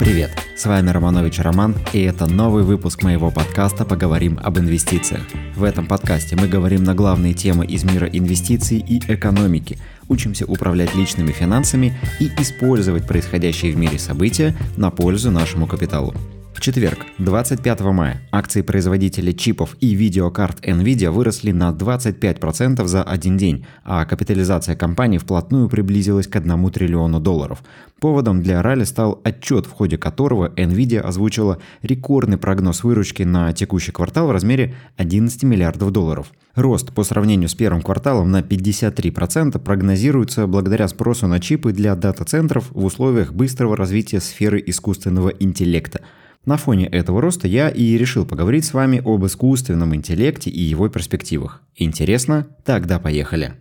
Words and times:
Привет, 0.00 0.30
с 0.56 0.64
вами 0.64 0.88
Романович 0.88 1.40
Роман, 1.40 1.76
и 1.92 2.00
это 2.00 2.26
новый 2.26 2.64
выпуск 2.64 3.02
моего 3.02 3.30
подкаста 3.30 3.84
«Поговорим 3.84 4.40
об 4.42 4.58
инвестициях». 4.58 5.20
В 5.54 5.62
этом 5.62 5.86
подкасте 5.86 6.36
мы 6.36 6.48
говорим 6.48 6.84
на 6.84 6.94
главные 6.94 7.34
темы 7.34 7.66
из 7.66 7.84
мира 7.84 8.08
инвестиций 8.10 8.78
и 8.78 8.98
экономики, 9.12 9.76
учимся 10.08 10.46
управлять 10.46 10.94
личными 10.94 11.32
финансами 11.32 11.98
и 12.18 12.30
использовать 12.38 13.06
происходящие 13.06 13.74
в 13.74 13.76
мире 13.76 13.98
события 13.98 14.56
на 14.78 14.90
пользу 14.90 15.30
нашему 15.30 15.66
капиталу. 15.66 16.14
Четверг, 16.60 17.06
25 17.16 17.80
мая, 17.80 18.20
акции 18.30 18.60
производителя 18.60 19.32
чипов 19.32 19.78
и 19.80 19.94
видеокарт 19.94 20.60
Nvidia 20.62 21.10
выросли 21.10 21.52
на 21.52 21.70
25% 21.70 22.86
за 22.86 23.02
один 23.02 23.38
день, 23.38 23.64
а 23.82 24.04
капитализация 24.04 24.76
компании 24.76 25.16
вплотную 25.16 25.70
приблизилась 25.70 26.26
к 26.26 26.36
1 26.36 26.70
триллиону 26.70 27.18
долларов. 27.18 27.62
Поводом 27.98 28.42
для 28.42 28.60
ралли 28.60 28.84
стал 28.84 29.22
отчет, 29.24 29.64
в 29.64 29.70
ходе 29.70 29.96
которого 29.96 30.50
Nvidia 30.50 31.00
озвучила 31.00 31.60
рекордный 31.80 32.36
прогноз 32.36 32.84
выручки 32.84 33.22
на 33.22 33.54
текущий 33.54 33.92
квартал 33.92 34.26
в 34.26 34.32
размере 34.32 34.74
11 34.98 35.42
миллиардов 35.44 35.92
долларов. 35.92 36.30
Рост 36.54 36.92
по 36.92 37.04
сравнению 37.04 37.48
с 37.48 37.54
первым 37.54 37.80
кварталом 37.80 38.30
на 38.30 38.42
53% 38.42 39.58
прогнозируется 39.60 40.46
благодаря 40.46 40.88
спросу 40.88 41.26
на 41.26 41.40
чипы 41.40 41.72
для 41.72 41.94
дата-центров 41.94 42.70
в 42.70 42.84
условиях 42.84 43.32
быстрого 43.32 43.78
развития 43.78 44.20
сферы 44.20 44.62
искусственного 44.66 45.30
интеллекта– 45.30 46.02
на 46.44 46.56
фоне 46.56 46.86
этого 46.86 47.20
роста 47.20 47.46
я 47.46 47.68
и 47.68 47.96
решил 47.98 48.24
поговорить 48.24 48.64
с 48.64 48.72
вами 48.72 49.02
об 49.04 49.24
искусственном 49.26 49.94
интеллекте 49.94 50.50
и 50.50 50.60
его 50.60 50.88
перспективах. 50.88 51.62
Интересно? 51.76 52.46
Тогда 52.64 52.98
поехали. 52.98 53.54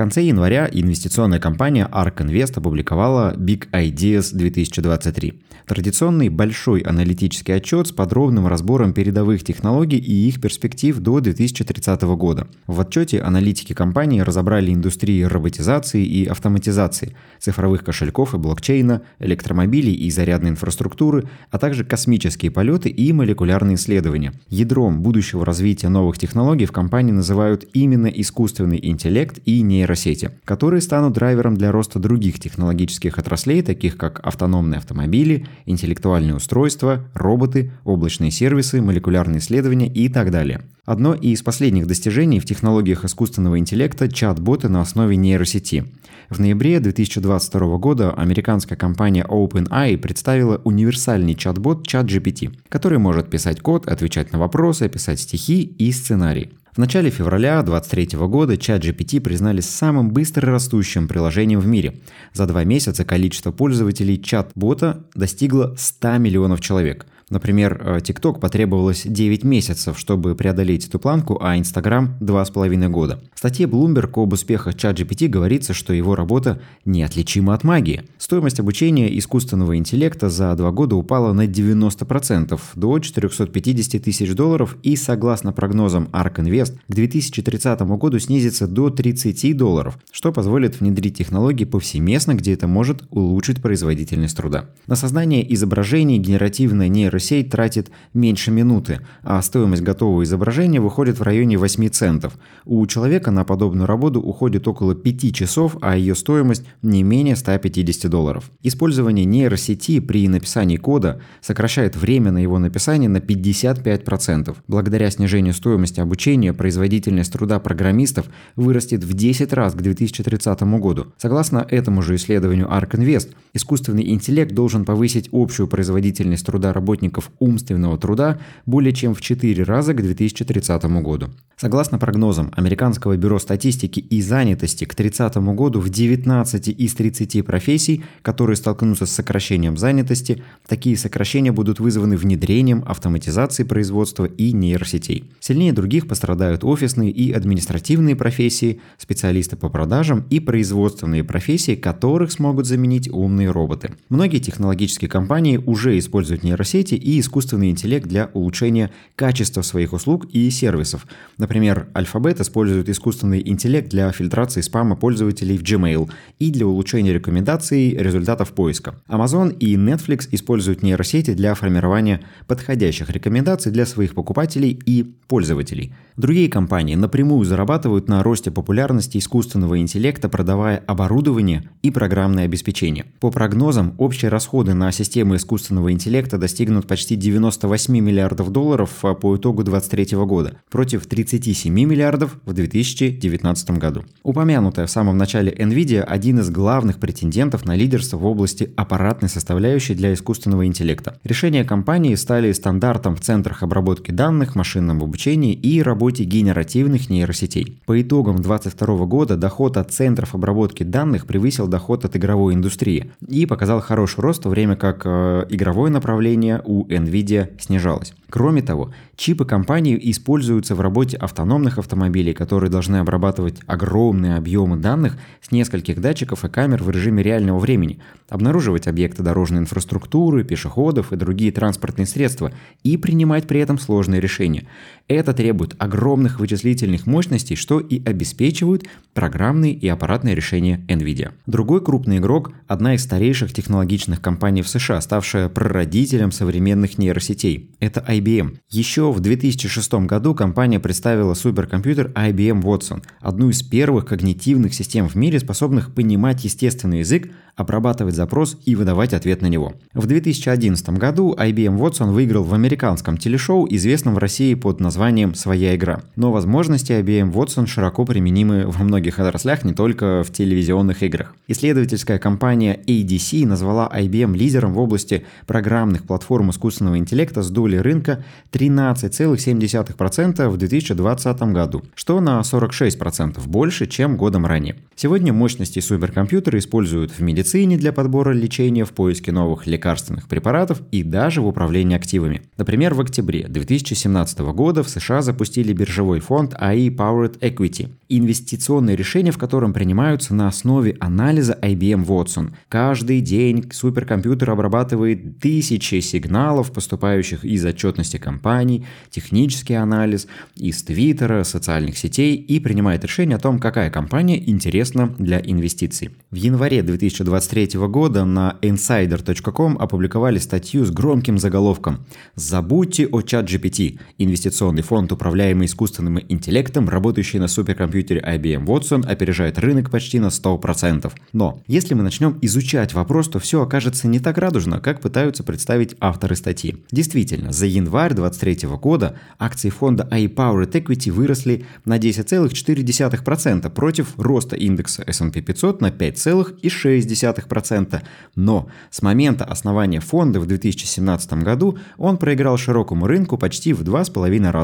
Конце 0.00 0.22
января 0.22 0.66
инвестиционная 0.72 1.40
компания 1.40 1.86
ARK 1.92 2.24
Invest 2.24 2.56
опубликовала 2.56 3.34
Big 3.36 3.68
Ideas 3.70 4.34
2023. 4.34 5.42
Традиционный 5.66 6.30
большой 6.30 6.80
аналитический 6.80 7.54
отчет 7.54 7.88
с 7.88 7.92
подробным 7.92 8.46
разбором 8.46 8.94
передовых 8.94 9.44
технологий 9.44 9.98
и 9.98 10.26
их 10.26 10.40
перспектив 10.40 10.98
до 10.98 11.20
2030 11.20 12.02
года. 12.16 12.48
В 12.66 12.80
отчете 12.80 13.20
аналитики 13.20 13.74
компании 13.74 14.20
разобрали 14.20 14.72
индустрии 14.72 15.22
роботизации 15.22 16.02
и 16.02 16.24
автоматизации, 16.24 17.14
цифровых 17.38 17.84
кошельков 17.84 18.34
и 18.34 18.38
блокчейна, 18.38 19.02
электромобилей 19.18 19.92
и 19.92 20.10
зарядной 20.10 20.52
инфраструктуры, 20.52 21.28
а 21.50 21.58
также 21.58 21.84
космические 21.84 22.50
полеты 22.50 22.88
и 22.88 23.12
молекулярные 23.12 23.74
исследования. 23.74 24.32
Ядром 24.48 25.02
будущего 25.02 25.44
развития 25.44 25.90
новых 25.90 26.16
технологий 26.16 26.64
в 26.64 26.72
компании 26.72 27.12
называют 27.12 27.68
именно 27.74 28.06
искусственный 28.06 28.80
интеллект 28.82 29.38
и 29.44 29.60
нейросети, 29.90 30.30
которые 30.44 30.80
станут 30.80 31.14
драйвером 31.14 31.56
для 31.56 31.72
роста 31.72 31.98
других 31.98 32.38
технологических 32.38 33.18
отраслей, 33.18 33.62
таких 33.62 33.96
как 33.96 34.20
автономные 34.20 34.78
автомобили, 34.78 35.46
интеллектуальные 35.66 36.36
устройства, 36.36 37.04
роботы, 37.14 37.72
облачные 37.84 38.30
сервисы, 38.30 38.80
молекулярные 38.80 39.38
исследования 39.38 39.88
и 39.88 40.08
так 40.08 40.30
далее. 40.30 40.62
Одно 40.90 41.14
из 41.14 41.40
последних 41.40 41.86
достижений 41.86 42.40
в 42.40 42.44
технологиях 42.44 43.04
искусственного 43.04 43.60
интеллекта– 43.60 44.08
чат-боты 44.12 44.68
на 44.68 44.80
основе 44.80 45.14
нейросети. 45.14 45.84
В 46.30 46.40
ноябре 46.40 46.80
2022 46.80 47.78
года 47.78 48.10
американская 48.10 48.76
компания 48.76 49.24
OpenAI 49.24 49.96
представила 49.98 50.60
универсальный 50.64 51.36
чат-бот 51.36 51.86
ChatGPT, 51.86 52.56
который 52.68 52.98
может 52.98 53.30
писать 53.30 53.60
код, 53.60 53.86
отвечать 53.86 54.32
на 54.32 54.40
вопросы, 54.40 54.88
писать 54.88 55.20
стихи 55.20 55.62
и 55.62 55.92
сценарий. 55.92 56.50
В 56.72 56.78
начале 56.78 57.10
февраля 57.10 57.62
2023 57.62 58.18
года 58.26 58.54
ChatGPT 58.54 59.20
признали 59.20 59.60
самым 59.60 60.10
быстро 60.10 60.50
растущим 60.50 61.06
приложением 61.06 61.60
в 61.60 61.68
мире. 61.68 62.00
За 62.32 62.46
два 62.46 62.64
месяца 62.64 63.04
количество 63.04 63.52
пользователей 63.52 64.20
чат-бота 64.20 65.04
достигло 65.14 65.76
100 65.78 66.18
миллионов 66.18 66.60
человек– 66.60 67.06
Например, 67.30 67.80
э, 67.80 67.98
TikTok 67.98 68.40
потребовалось 68.40 69.04
9 69.06 69.44
месяцев, 69.44 69.96
чтобы 69.98 70.34
преодолеть 70.34 70.88
эту 70.88 70.98
планку, 70.98 71.38
а 71.40 71.56
Instagram– 71.56 72.16
2,5 72.20 72.88
года. 72.88 73.20
В 73.34 73.38
статье 73.38 73.66
Bloomberg 73.66 74.10
об 74.20 74.32
успехах 74.32 74.74
ChatGPT 74.74 75.28
говорится, 75.28 75.72
что 75.72 75.92
его 75.92 76.16
работа 76.16 76.60
неотличима 76.84 77.54
от 77.54 77.62
магии. 77.62 78.02
Стоимость 78.18 78.58
обучения 78.58 79.16
искусственного 79.16 79.76
интеллекта 79.76 80.28
за 80.28 80.54
два 80.56 80.72
года 80.72 80.96
упала 80.96 81.32
на 81.32 81.46
90% 81.46 82.60
до 82.74 82.98
450 82.98 84.02
тысяч 84.02 84.34
долларов 84.34 84.76
и, 84.82 84.96
согласно 84.96 85.52
прогнозам 85.52 86.08
ARK 86.12 86.44
Invest, 86.44 86.78
к 86.88 86.92
2030 86.92 87.80
году 87.82 88.18
снизится 88.18 88.66
до 88.66 88.90
30 88.90 89.56
долларов, 89.56 89.98
что 90.10 90.32
позволит 90.32 90.80
внедрить 90.80 91.18
технологии 91.18 91.64
повсеместно, 91.64 92.34
где 92.34 92.54
это 92.54 92.66
может 92.66 93.04
улучшить 93.10 93.62
производительность 93.62 94.36
труда. 94.36 94.64
На 94.88 94.96
создание 94.96 95.54
изображений 95.54 96.18
генеративная 96.18 96.88
нейросеть 96.88 97.19
нейросеть 97.20 97.50
тратит 97.50 97.90
меньше 98.14 98.50
минуты, 98.50 99.00
а 99.22 99.40
стоимость 99.42 99.82
готового 99.82 100.24
изображения 100.24 100.80
выходит 100.80 101.18
в 101.18 101.22
районе 101.22 101.58
8 101.58 101.88
центов. 101.90 102.38
У 102.64 102.86
человека 102.86 103.30
на 103.30 103.44
подобную 103.44 103.86
работу 103.86 104.20
уходит 104.20 104.66
около 104.66 104.94
5 104.94 105.34
часов, 105.34 105.76
а 105.82 105.96
ее 105.96 106.14
стоимость 106.14 106.64
не 106.82 107.02
менее 107.02 107.36
150 107.36 108.10
долларов. 108.10 108.50
Использование 108.62 109.24
нейросети 109.24 110.00
при 110.00 110.28
написании 110.28 110.76
кода 110.76 111.20
сокращает 111.42 111.96
время 111.96 112.32
на 112.32 112.38
его 112.38 112.58
написание 112.58 113.08
на 113.08 113.18
55%. 113.18 114.56
Благодаря 114.66 115.10
снижению 115.10 115.54
стоимости 115.54 116.00
обучения 116.00 116.52
производительность 116.52 117.32
труда 117.32 117.58
программистов 117.58 118.26
вырастет 118.56 119.04
в 119.04 119.12
10 119.12 119.52
раз 119.52 119.74
к 119.74 119.82
2030 119.82 120.62
году. 120.80 121.06
Согласно 121.18 121.66
этому 121.68 122.02
же 122.02 122.14
исследованию 122.14 122.66
ARK 122.68 122.92
Invest, 122.92 123.30
искусственный 123.52 124.10
интеллект 124.10 124.52
должен 124.52 124.84
повысить 124.84 125.28
общую 125.32 125.68
производительность 125.68 126.46
труда 126.46 126.72
работников 126.72 127.09
работников 127.10 127.30
умственного 127.38 127.98
труда 127.98 128.38
более 128.66 128.92
чем 128.92 129.14
в 129.14 129.20
4 129.20 129.62
раза 129.64 129.94
к 129.94 130.02
2030 130.02 130.84
году. 131.02 131.30
Согласно 131.56 131.98
прогнозам 131.98 132.50
Американского 132.56 133.18
бюро 133.18 133.38
статистики 133.38 134.00
и 134.00 134.22
занятости, 134.22 134.86
к 134.86 134.94
2030 134.96 135.36
году 135.54 135.80
в 135.80 135.90
19 135.90 136.68
из 136.68 136.94
30 136.94 137.44
профессий, 137.44 138.02
которые 138.22 138.56
столкнутся 138.56 139.04
с 139.04 139.10
сокращением 139.10 139.76
занятости, 139.76 140.42
такие 140.66 140.96
сокращения 140.96 141.52
будут 141.52 141.78
вызваны 141.78 142.16
внедрением 142.16 142.82
автоматизации 142.86 143.64
производства 143.64 144.24
и 144.24 144.52
нейросетей. 144.52 145.30
Сильнее 145.40 145.74
других 145.74 146.08
пострадают 146.08 146.64
офисные 146.64 147.10
и 147.10 147.30
административные 147.30 148.16
профессии, 148.16 148.80
специалисты 148.96 149.56
по 149.56 149.68
продажам 149.68 150.24
и 150.30 150.40
производственные 150.40 151.24
профессии, 151.24 151.74
которых 151.74 152.32
смогут 152.32 152.64
заменить 152.64 153.10
умные 153.10 153.50
роботы. 153.50 153.90
Многие 154.08 154.38
технологические 154.38 155.10
компании 155.10 155.58
уже 155.58 155.98
используют 155.98 156.42
нейросети 156.42 156.94
и 157.00 157.18
искусственный 157.18 157.70
интеллект 157.70 158.06
для 158.06 158.30
улучшения 158.34 158.90
качества 159.16 159.62
своих 159.62 159.92
услуг 159.92 160.26
и 160.32 160.50
сервисов. 160.50 161.06
Например, 161.38 161.88
Alphabet 161.94 162.40
использует 162.42 162.88
искусственный 162.88 163.42
интеллект 163.44 163.88
для 163.88 164.10
фильтрации 164.12 164.60
спама 164.60 164.96
пользователей 164.96 165.58
в 165.58 165.62
Gmail 165.62 166.10
и 166.38 166.50
для 166.50 166.66
улучшения 166.66 167.12
рекомендаций 167.12 167.90
результатов 167.96 168.52
поиска. 168.52 168.94
Amazon 169.08 169.56
и 169.58 169.76
Netflix 169.76 170.28
используют 170.30 170.82
нейросети 170.82 171.34
для 171.34 171.54
формирования 171.54 172.20
подходящих 172.46 173.10
рекомендаций 173.10 173.72
для 173.72 173.86
своих 173.86 174.14
покупателей 174.14 174.78
и 174.86 175.14
пользователей. 175.28 175.94
Другие 176.16 176.50
компании 176.50 176.96
напрямую 176.96 177.46
зарабатывают 177.46 178.08
на 178.08 178.22
росте 178.22 178.50
популярности 178.50 179.16
искусственного 179.16 179.78
интеллекта, 179.78 180.28
продавая 180.28 180.76
оборудование 180.86 181.70
и 181.82 181.90
программное 181.90 182.44
обеспечение. 182.44 183.06
По 183.20 183.30
прогнозам, 183.30 183.94
общие 183.96 184.28
расходы 184.28 184.74
на 184.74 184.92
системы 184.92 185.36
искусственного 185.36 185.92
интеллекта 185.92 186.36
достигнут 186.36 186.86
почти 186.90 187.14
98 187.14 187.96
миллиардов 188.00 188.50
долларов 188.50 188.90
а 189.04 189.14
по 189.14 189.36
итогу 189.36 189.62
2023 189.62 190.18
года, 190.26 190.54
против 190.70 191.06
37 191.06 191.72
миллиардов 191.72 192.36
в 192.44 192.52
2019 192.52 193.70
году. 193.78 194.02
Упомянутая 194.24 194.88
в 194.88 194.90
самом 194.90 195.16
начале 195.16 195.52
Nvidia– 195.52 196.00
один 196.08 196.40
из 196.40 196.50
главных 196.50 196.98
претендентов 196.98 197.64
на 197.64 197.76
лидерство 197.76 198.16
в 198.16 198.26
области 198.26 198.72
аппаратной 198.74 199.28
составляющей 199.28 199.94
для 199.94 200.12
искусственного 200.12 200.66
интеллекта. 200.66 201.16
Решения 201.22 201.62
компании 201.62 202.16
стали 202.16 202.50
стандартом 202.50 203.14
в 203.14 203.20
центрах 203.20 203.62
обработки 203.62 204.10
данных, 204.10 204.56
машинном 204.56 205.00
обучении 205.00 205.54
и 205.54 205.80
работе 205.82 206.24
генеративных 206.24 207.08
нейросетей. 207.08 207.80
По 207.86 208.02
итогам 208.02 208.42
2022 208.42 209.06
года 209.06 209.36
доход 209.36 209.76
от 209.76 209.92
центров 209.92 210.34
обработки 210.34 210.82
данных 210.82 211.28
превысил 211.28 211.68
доход 211.68 212.04
от 212.04 212.16
игровой 212.16 212.54
индустрии 212.54 213.12
и 213.28 213.46
показал 213.46 213.80
хороший 213.80 214.22
рост, 214.22 214.40
в 214.40 214.42
то 214.42 214.48
время 214.48 214.74
как 214.74 215.02
э, 215.04 215.46
игровое 215.50 215.92
направление 215.92 216.60
у 216.70 216.86
Nvidia 216.86 217.60
снижалось. 217.60 218.14
Кроме 218.30 218.62
того, 218.62 218.92
чипы 219.16 219.44
компании 219.44 219.98
используются 220.10 220.76
в 220.76 220.80
работе 220.80 221.16
автономных 221.16 221.78
автомобилей, 221.78 222.32
которые 222.32 222.70
должны 222.70 222.98
обрабатывать 222.98 223.60
огромные 223.66 224.36
объемы 224.36 224.76
данных 224.76 225.18
с 225.42 225.50
нескольких 225.50 226.00
датчиков 226.00 226.44
и 226.44 226.48
камер 226.48 226.84
в 226.84 226.90
режиме 226.90 227.24
реального 227.24 227.58
времени, 227.58 227.98
обнаруживать 228.28 228.86
объекты 228.86 229.24
дорожной 229.24 229.60
инфраструктуры, 229.60 230.44
пешеходов 230.44 231.12
и 231.12 231.16
другие 231.16 231.50
транспортные 231.50 232.06
средства 232.06 232.52
и 232.84 232.96
принимать 232.96 233.48
при 233.48 233.58
этом 233.58 233.78
сложные 233.78 234.20
решения. 234.20 234.68
Это 235.10 235.32
требует 235.32 235.74
огромных 235.78 236.38
вычислительных 236.38 237.04
мощностей, 237.04 237.56
что 237.56 237.80
и 237.80 238.00
обеспечивают 238.04 238.84
программные 239.12 239.72
и 239.72 239.88
аппаратные 239.88 240.36
решения 240.36 240.86
NVIDIA. 240.86 241.32
Другой 241.46 241.84
крупный 241.84 242.18
игрок– 242.18 242.52
одна 242.68 242.94
из 242.94 243.02
старейших 243.02 243.52
технологичных 243.52 244.20
компаний 244.20 244.62
в 244.62 244.68
США, 244.68 245.00
ставшая 245.00 245.48
прародителем 245.48 246.30
современных 246.30 246.96
нейросетей. 246.96 247.70
Это 247.80 248.04
IBM. 248.06 248.58
Еще 248.70 249.10
в 249.10 249.18
2006 249.18 249.92
году 250.06 250.32
компания 250.36 250.78
представила 250.78 251.34
суперкомпьютер 251.34 252.12
IBM 252.14 252.62
Watson, 252.62 253.02
одну 253.20 253.50
из 253.50 253.64
первых 253.64 254.06
когнитивных 254.06 254.74
систем 254.74 255.08
в 255.08 255.16
мире, 255.16 255.40
способных 255.40 255.92
понимать 255.92 256.44
естественный 256.44 257.00
язык, 257.00 257.32
обрабатывать 257.56 258.14
запрос 258.14 258.56
и 258.64 258.76
выдавать 258.76 259.12
ответ 259.12 259.42
на 259.42 259.48
него. 259.48 259.74
В 259.92 260.06
2011 260.06 260.88
году 260.90 261.34
IBM 261.36 261.76
Watson 261.76 262.12
выиграл 262.12 262.44
в 262.44 262.54
американском 262.54 263.18
телешоу, 263.18 263.66
известном 263.68 264.14
в 264.14 264.18
России 264.18 264.54
под 264.54 264.78
названием 264.78 264.99
«Своя 265.34 265.74
игра». 265.74 266.02
Но 266.14 266.30
возможности 266.30 266.92
IBM 266.92 267.32
Watson 267.32 267.66
широко 267.66 268.04
применимы 268.04 268.66
во 268.66 268.84
многих 268.84 269.18
отраслях, 269.18 269.64
не 269.64 269.72
только 269.72 270.22
в 270.22 270.30
телевизионных 270.30 271.02
играх. 271.02 271.34
Исследовательская 271.48 272.18
компания 272.18 272.78
ADC 272.86 273.46
назвала 273.46 273.90
IBM 273.94 274.36
лидером 274.36 274.74
в 274.74 274.78
области 274.78 275.24
программных 275.46 276.04
платформ 276.04 276.50
искусственного 276.50 276.98
интеллекта 276.98 277.42
с 277.42 277.48
долей 277.48 277.80
рынка 277.80 278.22
13,7% 278.52 280.48
в 280.48 280.56
2020 280.58 281.42
году, 281.42 281.82
что 281.94 282.20
на 282.20 282.40
46% 282.40 283.40
больше, 283.46 283.86
чем 283.86 284.18
годом 284.18 284.44
ранее. 284.44 284.76
Сегодня 284.96 285.32
мощности 285.32 285.80
суперкомпьютера 285.80 286.58
используют 286.58 287.12
в 287.12 287.20
медицине 287.20 287.78
для 287.78 287.94
подбора 287.94 288.32
лечения, 288.32 288.84
в 288.84 288.90
поиске 288.90 289.32
новых 289.32 289.66
лекарственных 289.66 290.28
препаратов 290.28 290.82
и 290.92 291.02
даже 291.02 291.40
в 291.40 291.46
управлении 291.46 291.96
активами. 291.96 292.42
Например, 292.58 292.92
в 292.92 293.00
октябре 293.00 293.48
2017 293.48 294.40
года 294.40 294.82
в 294.82 294.89
США 294.90 295.22
запустили 295.22 295.72
биржевой 295.72 296.20
фонд 296.20 296.54
AI 296.54 296.88
Powered 296.88 297.38
Equity, 297.40 297.90
инвестиционное 298.08 298.94
решение 298.94 299.32
в 299.32 299.38
котором 299.38 299.72
принимаются 299.72 300.34
на 300.34 300.48
основе 300.48 300.96
анализа 301.00 301.58
IBM 301.62 302.04
Watson. 302.04 302.52
Каждый 302.68 303.20
день 303.20 303.70
суперкомпьютер 303.72 304.50
обрабатывает 304.50 305.38
тысячи 305.38 306.00
сигналов, 306.00 306.72
поступающих 306.72 307.44
из 307.44 307.64
отчетности 307.64 308.16
компаний, 308.16 308.86
технический 309.10 309.74
анализ, 309.74 310.26
из 310.56 310.82
Твиттера, 310.82 311.44
социальных 311.44 311.98
сетей 311.98 312.36
и 312.36 312.60
принимает 312.60 313.04
решение 313.04 313.36
о 313.36 313.40
том, 313.40 313.58
какая 313.58 313.90
компания 313.90 314.50
интересна 314.50 315.14
для 315.18 315.40
инвестиций. 315.40 316.10
В 316.30 316.36
январе 316.36 316.82
2020 316.82 317.30
2023 317.30 317.80
года 317.88 318.24
на 318.24 318.56
insider.com 318.62 319.76
опубликовали 319.78 320.38
статью 320.38 320.84
с 320.84 320.90
громким 320.90 321.38
заголовком 321.38 322.04
«Забудьте 322.34 323.06
о 323.06 323.22
чат 323.22 323.46
GPT. 323.46 323.98
Инвестиционный 324.18 324.69
фонд, 324.78 325.12
управляемый 325.12 325.66
искусственным 325.66 326.20
интеллектом, 326.28 326.88
работающий 326.88 327.38
на 327.38 327.48
суперкомпьютере 327.48 328.20
IBM 328.20 328.64
Watson, 328.64 329.06
опережает 329.06 329.58
рынок 329.58 329.90
почти 329.90 330.18
на 330.18 330.26
100%. 330.26 331.12
Но 331.32 331.60
если 331.66 331.94
мы 331.94 332.02
начнем 332.02 332.38
изучать 332.42 332.94
вопрос, 332.94 333.28
то 333.28 333.38
все 333.38 333.62
окажется 333.62 334.08
не 334.08 334.20
так 334.20 334.38
радужно, 334.38 334.80
как 334.80 335.00
пытаются 335.00 335.42
представить 335.42 335.96
авторы 336.00 336.36
статьи. 336.36 336.84
Действительно, 336.90 337.52
за 337.52 337.66
январь 337.66 338.14
2023 338.14 338.68
года 338.76 339.16
акции 339.38 339.70
фонда 339.70 340.08
iPowered 340.10 340.72
Equity 340.72 341.10
выросли 341.10 341.66
на 341.84 341.98
10,4% 341.98 343.70
против 343.70 344.14
роста 344.16 344.56
индекса 344.56 345.02
S&P 345.06 345.40
500 345.40 345.80
на 345.80 345.88
5,6%. 345.88 347.10
0,2%. 347.10 348.02
Но 348.36 348.68
с 348.90 349.02
момента 349.02 349.44
основания 349.44 350.00
фонда 350.00 350.40
в 350.40 350.46
2017 350.46 351.32
году 351.34 351.78
он 351.98 352.16
проиграл 352.16 352.56
широкому 352.56 353.06
рынку 353.06 353.38
почти 353.38 353.72
в 353.72 353.82
2,5 353.82 354.50
раза 354.50 354.59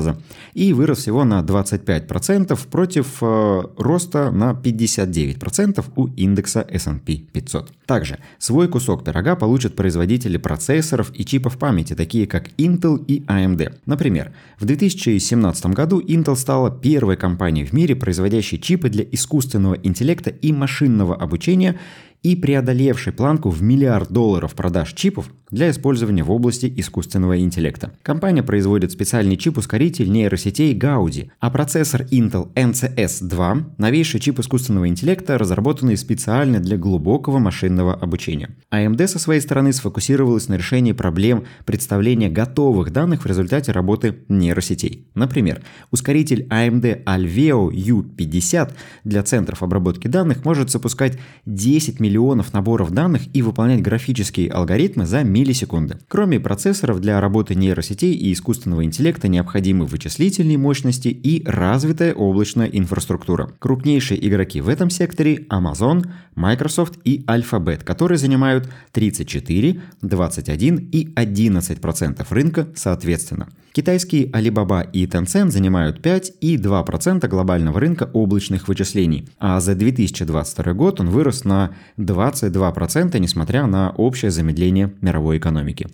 и 0.54 0.72
вырос 0.72 0.98
всего 0.98 1.24
на 1.24 1.40
25% 1.40 2.58
против 2.70 3.18
э, 3.20 3.62
роста 3.76 4.30
на 4.30 4.52
59% 4.52 5.84
у 5.96 6.06
индекса 6.08 6.66
S&P 6.68 7.16
500. 7.32 7.72
Также 7.86 8.18
свой 8.38 8.68
кусок 8.68 9.04
пирога 9.04 9.36
получат 9.36 9.76
производители 9.76 10.36
процессоров 10.36 11.12
и 11.14 11.24
чипов 11.24 11.58
памяти, 11.58 11.94
такие 11.94 12.26
как 12.26 12.48
Intel 12.58 13.04
и 13.06 13.24
AMD. 13.24 13.74
Например, 13.86 14.32
в 14.58 14.64
2017 14.64 15.66
году 15.66 16.00
Intel 16.00 16.36
стала 16.36 16.70
первой 16.70 17.16
компанией 17.16 17.66
в 17.66 17.72
мире, 17.72 17.94
производящей 17.96 18.58
чипы 18.58 18.88
для 18.88 19.04
искусственного 19.04 19.74
интеллекта 19.74 20.30
и 20.30 20.52
машинного 20.52 21.14
обучения 21.14 21.78
и 22.26 22.34
преодолевший 22.34 23.12
планку 23.12 23.50
в 23.50 23.62
миллиард 23.62 24.10
долларов 24.10 24.56
продаж 24.56 24.94
чипов 24.94 25.30
для 25.48 25.70
использования 25.70 26.24
в 26.24 26.32
области 26.32 26.72
искусственного 26.76 27.38
интеллекта. 27.38 27.92
Компания 28.02 28.42
производит 28.42 28.90
специальный 28.90 29.36
чип-ускоритель 29.36 30.10
нейросетей 30.10 30.76
Gaudi, 30.76 31.30
а 31.38 31.50
процессор 31.50 32.02
Intel 32.02 32.52
NCS-2– 32.54 33.64
новейший 33.78 34.18
чип 34.18 34.40
искусственного 34.40 34.88
интеллекта, 34.88 35.38
разработанный 35.38 35.96
специально 35.96 36.58
для 36.58 36.76
глубокого 36.76 37.38
машинного 37.38 37.94
обучения. 37.94 38.56
AMD 38.72 39.06
со 39.06 39.20
своей 39.20 39.40
стороны 39.40 39.72
сфокусировалась 39.72 40.48
на 40.48 40.54
решении 40.54 40.90
проблем 40.90 41.44
представления 41.64 42.28
готовых 42.28 42.92
данных 42.92 43.22
в 43.22 43.26
результате 43.26 43.70
работы 43.70 44.16
нейросетей. 44.28 45.06
Например, 45.14 45.62
ускоритель 45.92 46.48
AMD 46.50 47.04
Alveo 47.04 47.70
U50 47.70 48.72
для 49.04 49.22
центров 49.22 49.62
обработки 49.62 50.08
данных 50.08 50.44
может 50.44 50.70
запускать 50.70 51.18
10 51.44 52.00
миллионов 52.00 52.15
наборов 52.52 52.90
данных 52.90 53.22
и 53.34 53.42
выполнять 53.42 53.82
графические 53.82 54.50
алгоритмы 54.50 55.06
за 55.06 55.22
миллисекунды. 55.22 55.98
Кроме 56.08 56.40
процессоров 56.40 57.00
для 57.00 57.20
работы 57.20 57.54
нейросетей 57.54 58.14
и 58.14 58.32
искусственного 58.32 58.84
интеллекта 58.84 59.28
необходимы 59.28 59.86
вычислительные 59.86 60.58
мощности 60.58 61.08
и 61.08 61.44
развитая 61.46 62.14
облачная 62.14 62.66
инфраструктура. 62.66 63.50
Крупнейшие 63.58 64.26
игроки 64.26 64.60
в 64.60 64.68
этом 64.68 64.90
секторе– 64.90 65.46
Amazon, 65.50 66.06
Microsoft 66.34 66.98
и 67.04 67.24
Alphabet, 67.26 67.84
которые 67.84 68.18
занимают 68.18 68.68
34, 68.92 69.80
21 70.02 70.88
и 70.92 71.12
11% 71.14 72.26
рынка 72.30 72.68
соответственно. 72.74 73.48
Китайские 73.76 74.28
Alibaba 74.28 74.88
и 74.90 75.04
Tencent 75.04 75.50
занимают 75.50 76.00
5 76.00 76.32
и 76.40 76.56
2% 76.56 77.28
глобального 77.28 77.78
рынка 77.78 78.08
облачных 78.10 78.68
вычислений, 78.68 79.28
а 79.38 79.60
за 79.60 79.74
2022 79.74 80.72
год 80.72 81.00
он 81.00 81.10
вырос 81.10 81.44
на 81.44 81.74
22%, 81.98 83.18
несмотря 83.18 83.66
на 83.66 83.90
общее 83.90 84.30
замедление 84.30 84.92
мировой 85.00 85.38
экономики. 85.38 85.88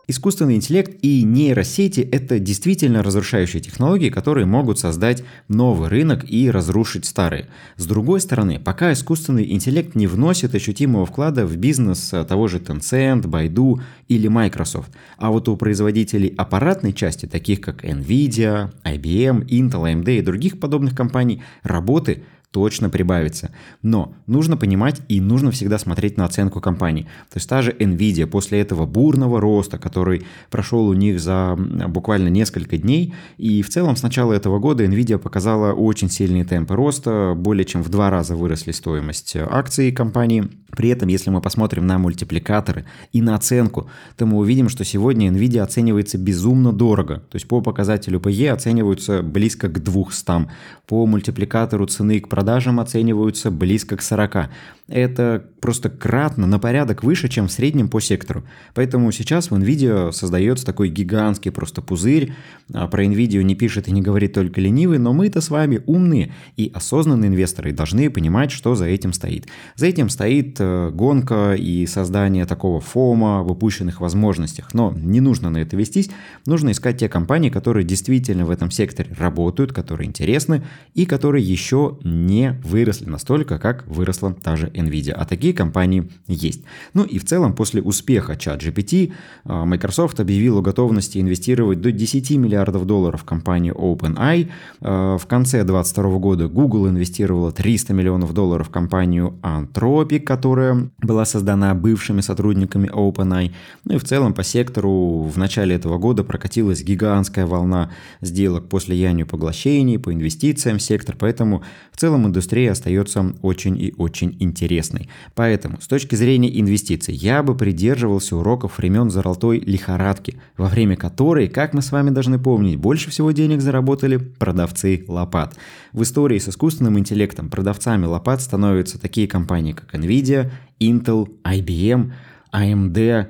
Искусственный 0.07 0.55
интеллект 0.55 0.95
и 1.01 1.23
нейросети– 1.23 2.01
это 2.11 2.37
действительно 2.37 3.01
разрушающие 3.01 3.59
технологии, 3.59 4.11
которые 4.11 4.45
могут 4.45 4.77
создать 4.77 5.23
новый 5.47 5.89
рынок 5.89 6.23
и 6.29 6.51
разрушить 6.51 7.05
старый. 7.05 7.45
С 7.77 7.87
другой 7.87 8.21
стороны, 8.21 8.59
пока 8.59 8.93
искусственный 8.93 9.51
интеллект 9.51 9.95
не 9.95 10.05
вносит 10.05 10.53
ощутимого 10.53 11.07
вклада 11.07 11.47
в 11.47 11.57
бизнес 11.57 12.13
того 12.27 12.47
же 12.47 12.59
Tencent, 12.59 13.23
Baidu 13.23 13.81
или 14.07 14.27
Microsoft, 14.27 14.91
а 15.17 15.31
вот 15.31 15.49
у 15.49 15.57
производителей 15.57 16.35
аппаратной 16.37 16.93
части, 16.93 17.25
таких 17.25 17.61
как 17.61 17.83
Nvidia, 17.83 18.71
IBM, 18.83 19.47
Intel, 19.47 19.91
AMD 19.91 20.19
и 20.19 20.21
других 20.21 20.59
подобных 20.59 20.95
компаний, 20.95 21.41
работы– 21.63 22.23
точно 22.51 22.89
прибавится. 22.89 23.51
Но 23.81 24.13
нужно 24.27 24.57
понимать 24.57 25.01
и 25.07 25.21
нужно 25.21 25.51
всегда 25.51 25.77
смотреть 25.77 26.17
на 26.17 26.25
оценку 26.25 26.61
компании. 26.61 27.03
То 27.29 27.37
есть 27.37 27.49
та 27.49 27.61
же 27.61 27.71
Nvidia 27.71 28.25
после 28.27 28.59
этого 28.61 28.85
бурного 28.85 29.41
роста, 29.41 29.77
который 29.77 30.25
прошел 30.49 30.87
у 30.87 30.93
них 30.93 31.19
за 31.19 31.55
буквально 31.57 32.29
несколько 32.29 32.77
дней, 32.77 33.13
и 33.37 33.61
в 33.61 33.69
целом 33.69 33.95
с 33.95 34.03
начала 34.03 34.33
этого 34.33 34.59
года 34.59 34.85
Nvidia 34.85 35.17
показала 35.17 35.73
очень 35.73 36.09
сильные 36.09 36.45
темпы 36.45 36.75
роста, 36.75 37.33
более 37.35 37.65
чем 37.65 37.83
в 37.83 37.89
два 37.89 38.09
раза 38.09 38.35
выросли 38.35 38.71
стоимость 38.71 39.35
акций 39.35 39.91
компании. 39.91 40.49
При 40.75 40.89
этом, 40.89 41.09
если 41.09 41.29
мы 41.29 41.41
посмотрим 41.41 41.87
на 41.87 41.97
мультипликаторы 41.97 42.85
и 43.11 43.21
на 43.21 43.35
оценку, 43.35 43.89
то 44.17 44.25
мы 44.25 44.37
увидим, 44.37 44.69
что 44.69 44.83
сегодня 44.83 45.29
Nvidia 45.29 45.61
оценивается 45.61 46.17
безумно 46.17 46.71
дорого. 46.71 47.23
То 47.29 47.35
есть 47.35 47.47
по 47.47 47.61
показателю 47.61 48.19
PE 48.19 48.49
оцениваются 48.49 49.23
близко 49.23 49.69
к 49.69 49.81
200. 49.81 50.47
По 50.87 51.05
мультипликатору 51.05 51.87
цены 51.87 52.19
к 52.19 52.29
продажам 52.29 52.79
оцениваются 52.79 53.49
близко 53.49 53.97
к 53.97 54.01
40 54.01 54.49
это 54.87 55.45
просто 55.65 55.89
кратно, 55.89 56.45
на 56.45 56.59
порядок 56.59 57.03
выше, 57.03 57.27
чем 57.27 57.47
в 57.47 57.51
среднем 57.51 57.89
по 57.89 57.99
сектору. 57.99 58.43
Поэтому 58.75 59.11
сейчас 59.11 59.49
в 59.49 59.55
NVIDIA 59.55 60.11
создается 60.11 60.63
такой 60.63 60.89
гигантский 60.89 61.49
просто 61.49 61.81
пузырь. 61.81 62.33
А 62.71 62.87
про 62.87 63.03
NVIDIA 63.03 63.41
не 63.41 63.55
пишет 63.55 63.87
и 63.87 63.91
не 63.91 64.03
говорит 64.03 64.33
только 64.33 64.61
ленивый, 64.61 64.99
но 64.99 65.11
мы-то 65.11 65.41
с 65.41 65.49
вами 65.49 65.81
умные 65.87 66.31
и 66.55 66.71
осознанные 66.71 67.29
инвесторы 67.29 67.71
должны 67.71 68.11
понимать, 68.11 68.51
что 68.51 68.75
за 68.75 68.85
этим 68.85 69.11
стоит. 69.11 69.47
За 69.75 69.87
этим 69.87 70.09
стоит 70.09 70.57
э, 70.59 70.91
гонка 70.93 71.55
и 71.55 71.87
создание 71.87 72.45
такого 72.45 72.79
фома 72.79 73.41
в 73.41 73.51
упущенных 73.51 74.01
возможностях. 74.01 74.71
Но 74.75 74.93
не 74.95 75.19
нужно 75.19 75.49
на 75.49 75.57
это 75.57 75.75
вестись, 75.75 76.11
нужно 76.45 76.73
искать 76.73 76.99
те 76.99 77.09
компании, 77.09 77.49
которые 77.49 77.85
действительно 77.85 78.45
в 78.45 78.51
этом 78.51 78.69
секторе 78.69 79.15
работают, 79.17 79.73
которые 79.73 80.07
интересны 80.07 80.63
и 80.93 81.07
которые 81.07 81.43
еще 81.43 81.97
не 82.03 82.61
выросли 82.63 83.09
настолько, 83.09 83.57
как 83.57 83.87
выросла 83.87 84.31
та 84.31 84.55
же 84.55 84.67
NVIDIA, 84.67 85.13
а 85.13 85.25
такие 85.25 85.54
компании 85.55 86.09
есть. 86.27 86.61
Ну 86.93 87.03
и 87.03 87.17
в 87.17 87.25
целом 87.25 87.53
после 87.53 87.81
успеха 87.81 88.33
ChatGPT 88.33 89.13
а, 89.45 89.65
Microsoft 89.65 90.19
объявила 90.19 90.61
готовности 90.61 91.19
инвестировать 91.19 91.81
до 91.81 91.91
10 91.91 92.31
миллиардов 92.31 92.85
долларов 92.85 93.21
в 93.21 93.25
компанию 93.25 93.73
OpenAI. 93.75 94.49
А, 94.81 95.17
в 95.17 95.25
конце 95.25 95.63
2022 95.63 96.19
года 96.19 96.47
Google 96.47 96.89
инвестировала 96.89 97.51
300 97.51 97.93
миллионов 97.93 98.33
долларов 98.33 98.67
в 98.67 98.71
компанию 98.71 99.39
Anthropic, 99.41 100.19
которая 100.19 100.91
была 100.99 101.25
создана 101.25 101.73
бывшими 101.73 102.21
сотрудниками 102.21 102.87
OpenAI. 102.87 103.51
Ну 103.85 103.95
и 103.95 103.97
в 103.97 104.03
целом 104.03 104.33
по 104.33 104.43
сектору 104.43 105.23
в 105.23 105.37
начале 105.37 105.75
этого 105.75 105.97
года 105.97 106.23
прокатилась 106.23 106.83
гигантская 106.83 107.45
волна 107.45 107.91
сделок 108.21 108.69
после 108.69 108.95
яню 108.97 109.25
поглощений, 109.25 109.97
по 109.97 110.13
инвестициям 110.13 110.77
в 110.77 110.81
сектор, 110.81 111.15
поэтому 111.17 111.63
в 111.91 111.97
целом 111.97 112.27
индустрия 112.27 112.71
остается 112.71 113.33
очень 113.41 113.77
и 113.79 113.93
очень 113.97 114.35
интересной 114.39 114.65
интересной. 114.65 115.09
Поэтому, 115.45 115.79
с 115.79 115.85
точки 115.85 116.15
зрения 116.15 116.59
инвестиций, 116.59 117.13
я 117.13 117.43
бы 117.43 117.55
придерживался 117.55 118.35
уроков 118.35 118.79
времен 118.79 119.11
золотой 119.11 119.59
лихорадки, 119.59 120.39
во 120.57 120.67
время 120.67 120.95
которой, 120.95 121.49
как 121.49 121.75
мы 121.75 121.83
с 121.83 121.91
вами 121.91 122.09
должны 122.09 122.39
помнить, 122.39 122.77
больше 122.77 123.11
всего 123.11 123.29
денег 123.31 123.61
заработали 123.61 124.17
продавцы 124.17 125.05
лопат. 125.07 125.55
В 125.93 126.01
истории 126.01 126.39
с 126.39 126.49
искусственным 126.49 126.97
интеллектом 126.97 127.51
продавцами 127.51 128.07
лопат 128.07 128.41
становятся 128.41 128.99
такие 128.99 129.27
компании, 129.27 129.73
как 129.73 129.93
Nvidia, 129.93 130.49
Intel, 130.79 131.29
IBM, 131.43 132.11
AMD, 132.51 133.27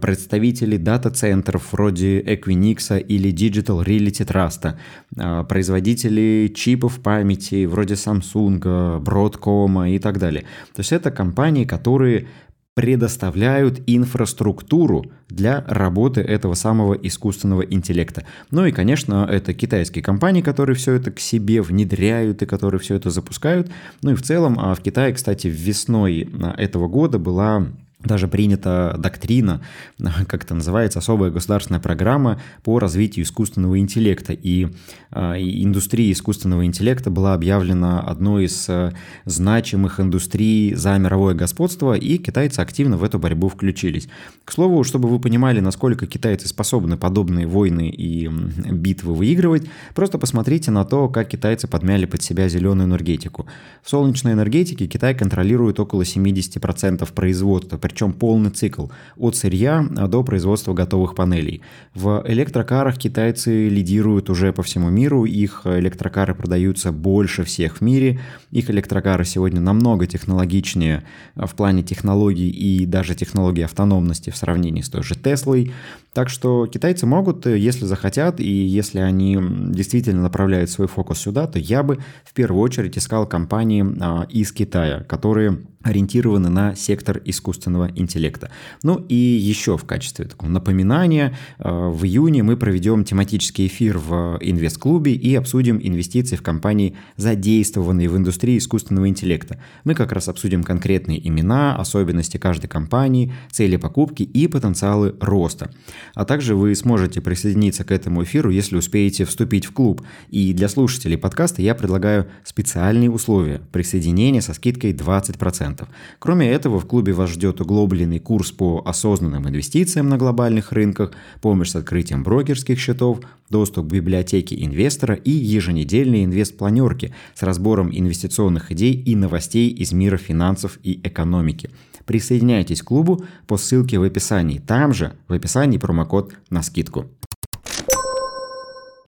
представители 0.00 0.76
дата-центров 0.76 1.72
вроде 1.72 2.20
Equinix 2.20 3.00
или 3.00 3.32
Digital 3.32 3.84
Realty 3.84 4.26
Trust, 4.26 4.74
а, 5.16 5.44
производители 5.44 6.52
чипов 6.54 7.00
памяти 7.00 7.64
вроде 7.66 7.94
Samsung, 7.94 9.02
Broadcom 9.02 9.90
и 9.90 9.98
так 9.98 10.18
далее. 10.18 10.42
То 10.74 10.80
есть 10.80 10.92
это 10.92 11.10
компании, 11.10 11.64
которые 11.64 12.26
предоставляют 12.74 13.80
инфраструктуру 13.86 15.06
для 15.28 15.64
работы 15.68 16.20
этого 16.20 16.54
самого 16.54 16.94
искусственного 16.94 17.62
интеллекта. 17.62 18.24
Ну 18.50 18.66
и, 18.66 18.72
конечно, 18.72 19.26
это 19.30 19.54
китайские 19.54 20.02
компании, 20.02 20.42
которые 20.42 20.74
все 20.74 20.94
это 20.94 21.12
к 21.12 21.20
себе 21.20 21.62
внедряют 21.62 22.42
и 22.42 22.46
которые 22.46 22.80
все 22.80 22.96
это 22.96 23.10
запускают. 23.10 23.70
Ну 24.02 24.10
и 24.10 24.14
в 24.14 24.22
целом 24.22 24.58
а 24.58 24.74
в 24.74 24.80
Китае, 24.80 25.14
кстати, 25.14 25.46
весной 25.46 26.28
этого 26.56 26.88
года 26.88 27.18
была 27.18 27.68
даже 28.04 28.28
принята 28.28 28.94
доктрина, 28.98 29.60
как 30.28 30.44
это 30.44 30.54
называется, 30.54 30.98
особая 30.98 31.30
государственная 31.30 31.80
программа 31.80 32.40
по 32.62 32.78
развитию 32.78 33.24
искусственного 33.24 33.78
интеллекта. 33.78 34.32
И, 34.32 34.68
э, 35.10 35.18
индустрия 35.38 36.12
искусственного 36.12 36.66
интеллекта 36.66 37.10
была 37.10 37.34
объявлена 37.34 38.00
одной 38.00 38.44
из 38.44 38.68
э, 38.68 38.92
значимых 39.24 40.00
индустрий 40.00 40.74
за 40.74 40.96
мировое 40.98 41.34
господство, 41.34 41.94
и 41.94 42.18
китайцы 42.18 42.60
активно 42.60 42.96
в 42.96 43.04
эту 43.04 43.18
борьбу 43.18 43.48
включились. 43.48 44.08
К 44.44 44.52
слову, 44.52 44.84
чтобы 44.84 45.08
вы 45.08 45.18
понимали, 45.18 45.60
насколько 45.60 46.06
китайцы 46.06 46.48
способны 46.48 46.96
подобные 46.96 47.46
войны 47.46 47.88
и 47.88 48.28
битвы 48.28 49.14
выигрывать, 49.14 49.66
просто 49.94 50.18
посмотрите 50.18 50.70
на 50.70 50.84
то, 50.84 51.08
как 51.08 51.28
китайцы 51.28 51.66
подмяли 51.66 52.06
под 52.06 52.22
себя 52.22 52.48
зеленую 52.48 52.88
энергетику. 52.88 53.46
В 53.82 53.90
солнечной 53.90 54.34
энергетике 54.34 54.86
Китай 54.86 55.14
контролирует 55.14 55.80
около 55.80 56.02
70% 56.02 57.12
производства, 57.12 57.78
причем 57.94 58.12
полный 58.12 58.50
цикл 58.50 58.88
от 59.16 59.36
сырья 59.36 59.86
до 59.88 60.24
производства 60.24 60.74
готовых 60.74 61.14
панелей. 61.14 61.62
В 61.94 62.24
электрокарах 62.26 62.98
китайцы 62.98 63.68
лидируют 63.68 64.30
уже 64.30 64.52
по 64.52 64.64
всему 64.64 64.90
миру, 64.90 65.24
их 65.24 65.62
электрокары 65.64 66.34
продаются 66.34 66.90
больше 66.90 67.44
всех 67.44 67.76
в 67.76 67.80
мире, 67.82 68.18
их 68.50 68.68
электрокары 68.68 69.24
сегодня 69.24 69.60
намного 69.60 70.08
технологичнее 70.08 71.04
в 71.36 71.54
плане 71.54 71.84
технологий 71.84 72.50
и 72.50 72.84
даже 72.84 73.14
технологии 73.14 73.62
автономности 73.62 74.30
в 74.30 74.36
сравнении 74.36 74.82
с 74.82 74.88
той 74.88 75.04
же 75.04 75.14
Теслой. 75.14 75.72
Так 76.14 76.28
что 76.28 76.66
китайцы 76.66 77.06
могут, 77.06 77.44
если 77.44 77.84
захотят, 77.86 78.38
и 78.38 78.48
если 78.48 79.00
они 79.00 79.36
действительно 79.70 80.22
направляют 80.22 80.70
свой 80.70 80.86
фокус 80.86 81.18
сюда, 81.18 81.48
то 81.48 81.58
я 81.58 81.82
бы 81.82 81.98
в 82.24 82.32
первую 82.32 82.62
очередь 82.62 82.96
искал 82.96 83.26
компании 83.26 83.84
а, 84.00 84.24
из 84.30 84.52
Китая, 84.52 85.00
которые 85.00 85.58
ориентированы 85.84 86.48
на 86.48 86.74
сектор 86.74 87.20
искусственного 87.24 87.90
интеллекта. 87.94 88.50
Ну 88.82 89.04
и 89.08 89.14
еще 89.14 89.76
в 89.76 89.84
качестве 89.84 90.24
такого 90.24 90.48
напоминания, 90.48 91.36
э, 91.58 91.68
в 91.68 92.04
июне 92.04 92.42
мы 92.42 92.56
проведем 92.56 93.04
тематический 93.04 93.66
эфир 93.66 93.98
в 93.98 94.38
инвест-клубе 94.40 95.12
и 95.12 95.34
обсудим 95.34 95.78
инвестиции 95.82 96.36
в 96.36 96.42
компании, 96.42 96.96
задействованные 97.16 98.08
в 98.08 98.16
индустрии 98.16 98.56
искусственного 98.56 99.08
интеллекта. 99.08 99.60
Мы 99.84 99.94
как 99.94 100.12
раз 100.12 100.28
обсудим 100.28 100.64
конкретные 100.64 101.26
имена, 101.28 101.76
особенности 101.76 102.38
каждой 102.38 102.68
компании, 102.68 103.32
цели 103.50 103.76
покупки 103.76 104.22
и 104.22 104.48
потенциалы 104.48 105.14
роста. 105.20 105.70
А 106.14 106.24
также 106.24 106.54
вы 106.54 106.74
сможете 106.74 107.20
присоединиться 107.20 107.84
к 107.84 107.90
этому 107.90 108.22
эфиру, 108.22 108.50
если 108.50 108.76
успеете 108.76 109.24
вступить 109.24 109.66
в 109.66 109.72
клуб. 109.72 110.02
И 110.30 110.52
для 110.52 110.68
слушателей 110.68 111.18
подкаста 111.18 111.62
я 111.62 111.74
предлагаю 111.74 112.26
специальные 112.44 113.10
условия 113.10 113.60
присоединения 113.72 114.40
со 114.40 114.54
скидкой 114.54 114.92
20%. 114.92 115.86
Кроме 116.18 116.50
этого, 116.50 116.80
в 116.80 116.86
клубе 116.86 117.12
вас 117.12 117.30
ждет 117.30 117.60
углубленный 117.60 118.18
курс 118.18 118.52
по 118.52 118.82
осознанным 118.84 119.48
инвестициям 119.48 120.08
на 120.08 120.18
глобальных 120.18 120.72
рынках, 120.72 121.12
помощь 121.40 121.70
с 121.70 121.76
открытием 121.76 122.22
брокерских 122.22 122.78
счетов, 122.78 123.20
доступ 123.50 123.88
к 123.88 123.92
библиотеке 123.92 124.56
инвестора 124.64 125.14
и 125.14 125.30
еженедельные 125.30 126.24
инвест-планерки 126.24 127.14
с 127.34 127.42
разбором 127.42 127.90
инвестиционных 127.92 128.72
идей 128.72 128.94
и 128.94 129.14
новостей 129.16 129.70
из 129.70 129.92
мира 129.92 130.16
финансов 130.16 130.78
и 130.82 131.00
экономики. 131.02 131.70
Присоединяйтесь 132.06 132.82
к 132.82 132.86
клубу 132.86 133.24
по 133.46 133.56
ссылке 133.56 133.98
в 133.98 134.02
описании. 134.02 134.58
Там 134.58 134.92
же 134.92 135.14
в 135.28 135.32
описании 135.32 135.78
промокод 135.78 136.34
на 136.50 136.62
скидку. 136.62 137.06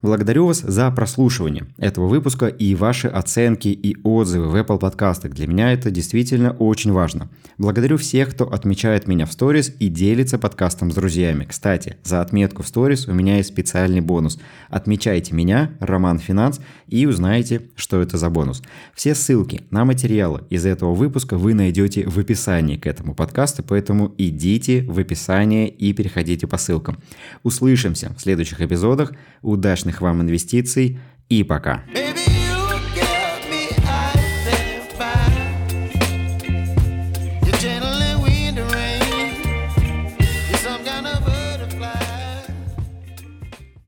Благодарю 0.03 0.47
вас 0.47 0.59
за 0.59 0.91
прослушивание 0.91 1.65
этого 1.77 2.07
выпуска 2.07 2.47
и 2.47 2.75
ваши 2.75 3.07
оценки 3.07 3.69
и 3.69 3.95
отзывы 4.03 4.49
в 4.49 4.55
Apple 4.57 4.77
подкастах. 4.77 5.31
Для 5.31 5.47
меня 5.47 5.71
это 5.71 5.91
действительно 5.91 6.51
очень 6.51 6.91
важно. 6.91 7.29
Благодарю 7.57 7.95
всех, 7.95 8.31
кто 8.31 8.51
отмечает 8.51 9.07
меня 9.07 9.25
в 9.25 9.31
сторис 9.31 9.73
и 9.79 9.87
делится 9.87 10.37
подкастом 10.37 10.91
с 10.91 10.95
друзьями. 10.95 11.45
Кстати, 11.45 11.95
за 12.03 12.19
отметку 12.19 12.63
в 12.63 12.67
сторис 12.67 13.07
у 13.07 13.13
меня 13.13 13.37
есть 13.37 13.47
специальный 13.47 14.01
бонус. 14.01 14.39
Отмечайте 14.69 15.33
меня, 15.33 15.71
Роман 15.79 16.19
Финанс, 16.19 16.59
и 16.89 17.05
узнаете, 17.05 17.61
что 17.77 18.01
это 18.01 18.17
за 18.17 18.29
бонус. 18.29 18.61
Все 18.93 19.15
ссылки 19.15 19.61
на 19.69 19.85
материалы 19.85 20.41
из 20.49 20.65
этого 20.65 20.93
выпуска 20.93 21.37
вы 21.37 21.53
найдете 21.53 22.05
в 22.09 22.19
описании 22.19 22.75
к 22.75 22.87
этому 22.87 23.15
подкасту, 23.15 23.63
поэтому 23.63 24.13
идите 24.17 24.83
в 24.83 24.99
описание 24.99 25.69
и 25.69 25.93
переходите 25.93 26.45
по 26.45 26.57
ссылкам. 26.57 26.97
Услышимся 27.43 28.13
в 28.17 28.21
следующих 28.21 28.59
эпизодах. 28.59 29.13
Удачных 29.41 29.92
вам 30.01 30.21
инвестиций 30.21 30.99
и 31.29 31.43
пока. 31.43 31.83
Baby. 31.93 32.32